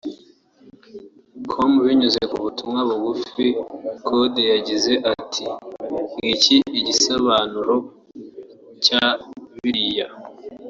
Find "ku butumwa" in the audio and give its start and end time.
2.31-2.79